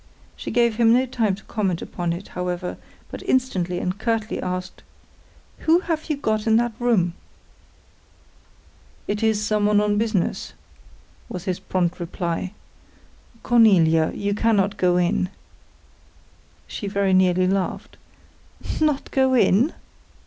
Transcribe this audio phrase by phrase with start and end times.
[0.35, 2.77] She gave him no time to comment upon it, however,
[3.11, 4.81] but instantly and curtly asked,
[5.59, 7.13] "Who have you got in that room?"
[9.07, 10.53] "It is some one on business,"
[11.29, 12.51] was his prompt reply.
[13.43, 15.29] "Cornelia, you cannot go in."
[16.65, 17.95] She very nearly laughed.
[18.79, 19.71] "Not go in?"